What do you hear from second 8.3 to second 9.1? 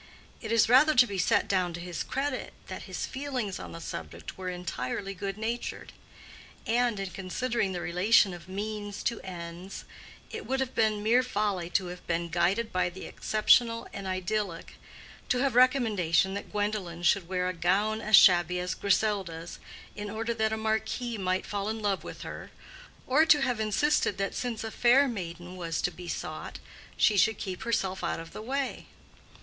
of means